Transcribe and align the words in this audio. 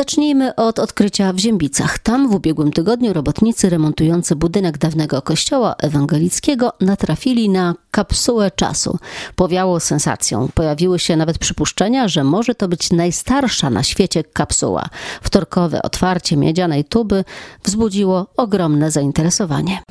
Zacznijmy 0.00 0.54
od 0.54 0.78
odkrycia 0.78 1.32
w 1.32 1.38
Ziębicach. 1.38 1.98
Tam 1.98 2.28
w 2.28 2.34
ubiegłym 2.34 2.72
tygodniu 2.72 3.12
robotnicy 3.12 3.70
remontujący 3.70 4.36
budynek 4.36 4.78
dawnego 4.78 5.22
kościoła 5.22 5.74
ewangelickiego 5.78 6.72
natrafili 6.80 7.48
na 7.48 7.74
kapsułę 7.90 8.50
czasu. 8.50 8.98
Powiało 9.36 9.80
sensacją. 9.80 10.48
Pojawiły 10.54 10.98
się 10.98 11.16
nawet 11.16 11.38
przypuszczenia, 11.38 12.08
że 12.08 12.24
może 12.24 12.54
to 12.54 12.68
być 12.68 12.90
najstarsza 12.90 13.70
na 13.70 13.82
świecie 13.82 14.24
kapsuła. 14.24 14.86
Wtorkowe 15.22 15.82
otwarcie 15.82 16.36
miedzianej 16.36 16.84
tuby 16.84 17.24
wzbudziło 17.64 18.26
ogromne 18.36 18.90
zainteresowanie. 18.90 19.82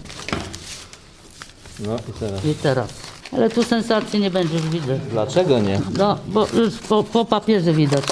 No 1.80 1.96
i 1.96 2.14
teraz. 2.20 2.46
I 2.46 2.56
teraz. 2.56 3.09
Ale 3.34 3.50
tu 3.50 3.64
sensacji 3.64 4.20
nie 4.20 4.32
będzie, 4.32 4.54
już 4.54 4.70
widzę. 4.70 5.00
Dlaczego 5.12 5.60
nie? 5.60 5.82
No, 5.98 6.18
bo 6.28 6.48
już 6.54 6.74
po, 6.90 7.04
po 7.04 7.26
papierze 7.26 7.74
widać. 7.74 8.04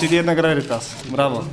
Czyli 0.00 0.16
jednak 0.16 0.38
rarytas. 0.38 0.90
Brawo. 1.10 1.44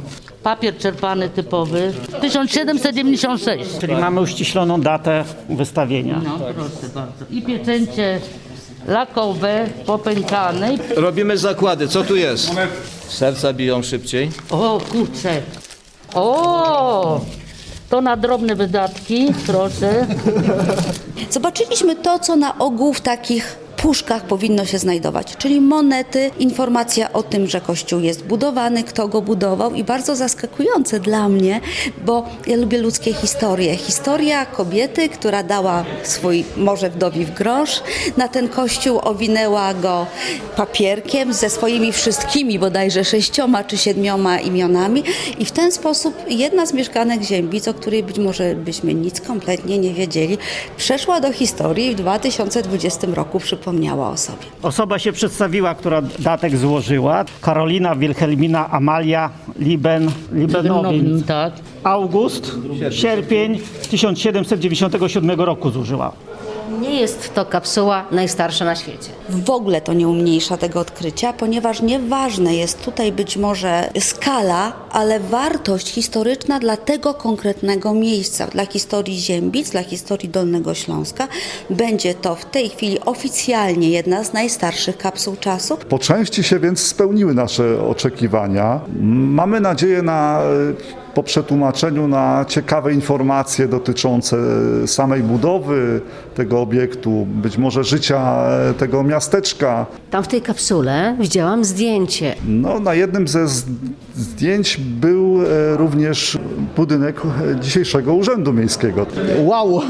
Papier 0.43 0.77
czerpany 0.77 1.29
typowy. 1.29 1.93
1796. 2.21 3.77
Czyli 3.79 3.93
mamy 3.95 4.21
uściśloną 4.21 4.81
datę 4.81 5.23
wystawienia. 5.49 6.21
No, 6.23 6.39
proszę 6.55 6.93
bardzo. 6.95 7.25
I 7.29 7.41
pieczęcie 7.41 8.19
lakowe, 8.87 9.67
popękane. 9.85 10.75
Robimy 10.95 11.37
zakłady. 11.37 11.87
Co 11.87 12.03
tu 12.03 12.15
jest? 12.15 12.51
Serca 13.07 13.53
biją 13.53 13.83
szybciej. 13.83 14.31
O, 14.49 14.81
kurczę. 14.91 15.41
O! 16.13 17.21
To 17.91 18.01
na 18.01 18.17
drobne 18.17 18.55
wydatki, 18.55 19.33
proszę. 19.45 20.07
Zobaczyliśmy 21.29 21.95
to, 21.95 22.19
co 22.19 22.35
na 22.35 22.57
ogół 22.57 22.93
w 22.93 23.01
takich 23.01 23.57
puszkach 23.81 24.23
powinno 24.25 24.65
się 24.65 24.77
znajdować, 24.77 25.37
czyli 25.37 25.61
monety, 25.61 26.31
informacja 26.39 27.13
o 27.13 27.23
tym, 27.23 27.47
że 27.47 27.61
kościół 27.61 27.99
jest 27.99 28.23
budowany, 28.23 28.83
kto 28.83 29.07
go 29.07 29.21
budował 29.21 29.73
i 29.73 29.83
bardzo 29.83 30.15
zaskakujące 30.15 30.99
dla 30.99 31.29
mnie, 31.29 31.61
bo 32.05 32.25
ja 32.47 32.57
lubię 32.57 32.77
ludzkie 32.77 33.13
historie. 33.13 33.75
Historia 33.75 34.45
kobiety, 34.45 35.09
która 35.09 35.43
dała 35.43 35.85
swój 36.03 36.45
może 36.57 36.89
wdowi 36.89 37.25
w 37.25 37.33
grosz, 37.33 37.81
na 38.17 38.27
ten 38.27 38.49
kościół 38.49 38.99
owinęła 39.03 39.73
go 39.73 40.07
papierkiem 40.55 41.33
ze 41.33 41.49
swoimi 41.49 41.91
wszystkimi, 41.91 42.59
bodajże 42.59 43.05
sześcioma 43.05 43.63
czy 43.63 43.77
siedmioma 43.77 44.39
imionami. 44.39 45.03
I 45.39 45.45
w 45.45 45.51
ten 45.51 45.71
sposób 45.71 46.15
jedna 46.29 46.65
z 46.65 46.73
mieszkanek 46.73 47.21
Ziębic, 47.21 47.67
o 47.67 47.73
której 47.73 48.03
być 48.03 48.19
może 48.19 48.55
byśmy 48.55 48.93
nic 48.93 49.21
kompletnie 49.21 49.77
nie 49.77 49.93
wiedzieli, 49.93 50.37
przeszła 50.77 51.21
do 51.21 51.33
historii 51.33 51.87
i 51.87 51.91
w 51.91 51.95
2020 51.95 53.07
roku 53.13 53.39
przypomniała 53.71 54.09
o 54.09 54.17
sobie. 54.17 54.45
Osoba 54.61 54.99
się 54.99 55.11
przedstawiła, 55.11 55.75
która 55.75 56.01
datek 56.19 56.57
złożyła. 56.57 57.25
Karolina 57.41 57.95
Wilhelmina 57.95 58.69
Amalia 58.71 59.29
Liben, 59.59 60.11
Libenowin. 60.33 61.23
tak. 61.23 61.53
August, 61.83 62.51
sierpień 62.89 63.59
1797 63.91 65.41
roku 65.41 65.69
zużyła. 65.71 66.11
Nie 66.79 66.99
jest 67.01 67.33
to 67.33 67.45
kapsuła 67.45 68.05
najstarsza 68.11 68.65
na 68.65 68.75
świecie. 68.75 69.09
W 69.29 69.49
ogóle 69.49 69.81
to 69.81 69.93
nie 69.93 70.07
umniejsza 70.07 70.57
tego 70.57 70.79
odkrycia, 70.79 71.33
ponieważ 71.33 71.81
nieważne 71.81 72.55
jest 72.55 72.85
tutaj 72.85 73.11
być 73.11 73.37
może 73.37 73.89
skala, 73.99 74.73
ale 74.91 75.19
wartość 75.19 75.89
historyczna 75.89 76.59
dla 76.59 76.77
tego 76.77 77.13
konkretnego 77.13 77.93
miejsca, 77.93 78.47
dla 78.47 78.65
historii 78.65 79.19
Ziębic, 79.19 79.69
dla 79.69 79.83
historii 79.83 80.29
Dolnego 80.29 80.73
Śląska. 80.73 81.27
Będzie 81.69 82.13
to 82.13 82.35
w 82.35 82.45
tej 82.45 82.69
chwili 82.69 82.99
oficjalnie 82.99 83.89
jedna 83.89 84.23
z 84.23 84.33
najstarszych 84.33 84.97
kapsuł 84.97 85.35
czasu. 85.35 85.77
Po 85.89 85.99
części 85.99 86.43
się 86.43 86.59
więc 86.59 86.79
spełniły 86.79 87.33
nasze 87.33 87.87
oczekiwania. 87.87 88.79
Mamy 89.11 89.59
nadzieję 89.59 90.01
na, 90.01 90.41
po 91.13 91.23
przetłumaczeniu 91.23 92.07
na 92.07 92.45
ciekawe 92.47 92.93
informacje 92.93 93.67
dotyczące 93.67 94.37
samej 94.87 95.23
budowy 95.23 96.01
tego 96.35 96.61
obiektu, 96.61 97.25
być 97.25 97.57
może 97.57 97.83
życia 97.83 98.43
e, 98.69 98.73
tego 98.73 99.03
miasteczka. 99.03 99.85
Tam 100.11 100.23
w 100.23 100.27
tej 100.27 100.41
kapsule 100.41 101.15
widziałam 101.19 101.65
zdjęcie. 101.65 102.35
No, 102.47 102.79
na 102.79 102.93
jednym 102.93 103.27
ze 103.27 103.47
zdjęć 104.15 104.77
był 104.77 105.10
e, 105.47 105.77
również 105.77 106.37
budynek 106.75 107.21
dzisiejszego 107.61 108.13
Urzędu 108.13 108.53
Miejskiego. 108.53 109.05
wow, 109.45 109.81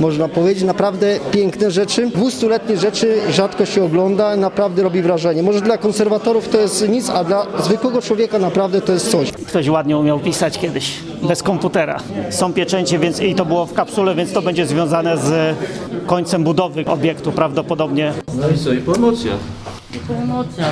można 0.00 0.28
powiedzieć, 0.28 0.64
naprawdę 0.64 1.18
piękne 1.30 1.70
rzeczy. 1.70 2.06
Dwustuletnie 2.06 2.76
rzeczy 2.76 3.18
rzadko 3.30 3.66
się 3.66 3.84
ogląda, 3.84 4.36
naprawdę 4.36 4.82
robi 4.82 5.02
wrażenie. 5.02 5.42
Może 5.42 5.60
dla 5.60 5.78
konserwatorów 5.78 6.48
to 6.48 6.58
jest 6.58 6.88
nic, 6.88 7.10
a 7.10 7.24
dla 7.24 7.46
zwykłego 7.62 8.02
człowieka 8.02 8.38
naprawdę 8.38 8.80
to 8.80 8.92
jest 8.92 9.10
coś. 9.10 9.32
Ktoś 9.32 9.68
ładnie 9.68 9.96
umiał 9.96 10.18
pisać 10.18 10.58
kiedyś, 10.58 11.00
bez 11.28 11.42
komputera. 11.42 12.00
Są 12.30 12.52
pieczęcie, 12.52 12.98
więc 12.98 13.20
i 13.20 13.34
to 13.34 13.44
było 13.44 13.66
w 13.66 13.72
kapsule, 13.72 14.14
więc 14.14 14.32
to 14.32 14.42
będzie 14.42 14.66
związane 14.66 15.16
z 15.16 15.56
końcem 16.06 16.44
budowy 16.44 16.84
obiektu 16.86 17.32
prawdopodobnie. 17.32 18.12
No 18.40 18.48
i 18.48 18.58
co? 18.58 18.72
I 18.72 18.78
promocja. 18.78 19.32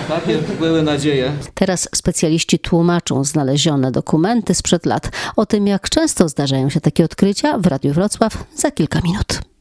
Takie 0.09 0.39
były 0.59 0.83
nadzieje. 0.83 1.33
Teraz 1.55 1.89
specjaliści 1.95 2.59
tłumaczą 2.59 3.25
znalezione 3.25 3.93
dokumenty 3.93 4.55
sprzed 4.55 4.87
lat. 4.87 5.11
O 5.37 5.47
tym, 5.47 5.67
jak 5.67 5.91
często 5.91 6.29
zdarzają 6.29 6.71
się 6.71 6.81
takie 6.81 7.05
odkrycia 7.05 7.59
w 7.59 7.67
Radiu 7.67 7.93
Wrocław 7.93 8.45
za 8.57 8.71
kilka 8.71 9.01
minut. 9.01 9.54